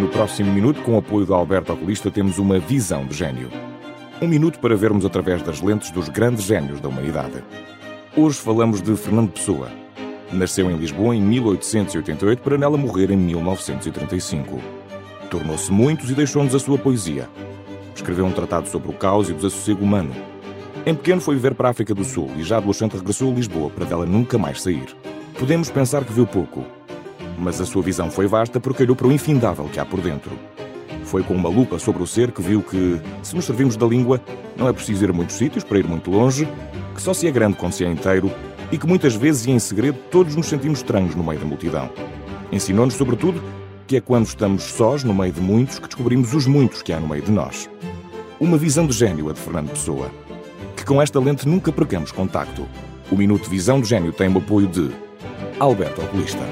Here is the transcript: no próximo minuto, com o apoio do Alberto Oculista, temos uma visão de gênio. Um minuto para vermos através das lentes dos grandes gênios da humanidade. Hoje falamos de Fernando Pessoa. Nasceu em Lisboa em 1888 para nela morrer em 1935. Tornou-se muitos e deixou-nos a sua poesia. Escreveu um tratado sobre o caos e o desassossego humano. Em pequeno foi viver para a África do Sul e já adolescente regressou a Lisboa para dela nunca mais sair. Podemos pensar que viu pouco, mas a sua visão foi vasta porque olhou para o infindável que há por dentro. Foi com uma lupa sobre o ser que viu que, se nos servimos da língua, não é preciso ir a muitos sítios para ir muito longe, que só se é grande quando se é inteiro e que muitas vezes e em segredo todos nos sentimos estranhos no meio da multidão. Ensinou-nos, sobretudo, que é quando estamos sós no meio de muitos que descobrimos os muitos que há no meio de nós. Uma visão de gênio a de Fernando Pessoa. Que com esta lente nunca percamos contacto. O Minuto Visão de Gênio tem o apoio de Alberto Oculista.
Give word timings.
no 0.00 0.08
próximo 0.08 0.52
minuto, 0.52 0.82
com 0.82 0.94
o 0.94 0.98
apoio 0.98 1.24
do 1.24 1.34
Alberto 1.34 1.72
Oculista, 1.72 2.10
temos 2.10 2.38
uma 2.38 2.58
visão 2.58 3.06
de 3.06 3.14
gênio. 3.14 3.50
Um 4.20 4.28
minuto 4.28 4.58
para 4.58 4.76
vermos 4.76 5.04
através 5.04 5.42
das 5.42 5.60
lentes 5.60 5.90
dos 5.90 6.08
grandes 6.08 6.44
gênios 6.44 6.80
da 6.80 6.88
humanidade. 6.88 7.42
Hoje 8.14 8.38
falamos 8.38 8.82
de 8.82 8.94
Fernando 8.94 9.32
Pessoa. 9.32 9.70
Nasceu 10.32 10.70
em 10.70 10.76
Lisboa 10.76 11.14
em 11.14 11.22
1888 11.22 12.42
para 12.42 12.58
nela 12.58 12.76
morrer 12.76 13.10
em 13.10 13.16
1935. 13.16 14.60
Tornou-se 15.30 15.72
muitos 15.72 16.10
e 16.10 16.14
deixou-nos 16.14 16.54
a 16.54 16.58
sua 16.58 16.76
poesia. 16.76 17.28
Escreveu 17.94 18.26
um 18.26 18.32
tratado 18.32 18.68
sobre 18.68 18.90
o 18.90 18.94
caos 18.94 19.28
e 19.28 19.32
o 19.32 19.36
desassossego 19.36 19.82
humano. 19.82 20.14
Em 20.84 20.94
pequeno 20.94 21.20
foi 21.20 21.36
viver 21.36 21.54
para 21.54 21.68
a 21.68 21.70
África 21.70 21.94
do 21.94 22.04
Sul 22.04 22.30
e 22.36 22.42
já 22.42 22.58
adolescente 22.58 22.96
regressou 22.96 23.30
a 23.30 23.34
Lisboa 23.34 23.70
para 23.70 23.86
dela 23.86 24.04
nunca 24.04 24.36
mais 24.36 24.62
sair. 24.62 24.86
Podemos 25.38 25.70
pensar 25.70 26.04
que 26.04 26.12
viu 26.12 26.26
pouco, 26.26 26.64
mas 27.38 27.60
a 27.60 27.66
sua 27.66 27.82
visão 27.82 28.10
foi 28.10 28.26
vasta 28.26 28.58
porque 28.60 28.82
olhou 28.82 28.96
para 28.96 29.06
o 29.06 29.12
infindável 29.12 29.66
que 29.66 29.80
há 29.80 29.84
por 29.84 30.00
dentro. 30.00 30.32
Foi 31.04 31.22
com 31.22 31.34
uma 31.34 31.48
lupa 31.48 31.78
sobre 31.78 32.02
o 32.02 32.06
ser 32.06 32.32
que 32.32 32.42
viu 32.42 32.62
que, 32.62 33.00
se 33.22 33.34
nos 33.36 33.44
servimos 33.44 33.76
da 33.76 33.86
língua, 33.86 34.20
não 34.56 34.68
é 34.68 34.72
preciso 34.72 35.04
ir 35.04 35.10
a 35.10 35.12
muitos 35.12 35.36
sítios 35.36 35.62
para 35.62 35.78
ir 35.78 35.86
muito 35.86 36.10
longe, 36.10 36.48
que 36.94 37.00
só 37.00 37.14
se 37.14 37.28
é 37.28 37.30
grande 37.30 37.56
quando 37.56 37.72
se 37.72 37.84
é 37.84 37.88
inteiro 37.88 38.30
e 38.72 38.78
que 38.78 38.86
muitas 38.86 39.14
vezes 39.14 39.46
e 39.46 39.50
em 39.50 39.58
segredo 39.58 39.98
todos 40.10 40.34
nos 40.34 40.46
sentimos 40.46 40.80
estranhos 40.80 41.14
no 41.14 41.22
meio 41.22 41.38
da 41.38 41.46
multidão. 41.46 41.90
Ensinou-nos, 42.50 42.94
sobretudo, 42.94 43.40
que 43.86 43.96
é 43.96 44.00
quando 44.00 44.26
estamos 44.26 44.64
sós 44.64 45.04
no 45.04 45.14
meio 45.14 45.32
de 45.32 45.40
muitos 45.40 45.78
que 45.78 45.86
descobrimos 45.86 46.34
os 46.34 46.46
muitos 46.46 46.82
que 46.82 46.92
há 46.92 46.98
no 46.98 47.08
meio 47.08 47.22
de 47.22 47.30
nós. 47.30 47.70
Uma 48.40 48.58
visão 48.58 48.86
de 48.86 48.92
gênio 48.92 49.30
a 49.30 49.32
de 49.32 49.40
Fernando 49.40 49.70
Pessoa. 49.70 50.10
Que 50.76 50.84
com 50.84 51.00
esta 51.00 51.20
lente 51.20 51.48
nunca 51.48 51.70
percamos 51.70 52.10
contacto. 52.10 52.66
O 53.10 53.16
Minuto 53.16 53.48
Visão 53.48 53.80
de 53.80 53.88
Gênio 53.88 54.12
tem 54.12 54.28
o 54.28 54.38
apoio 54.38 54.66
de 54.66 54.90
Alberto 55.58 56.02
Oculista. 56.02 56.42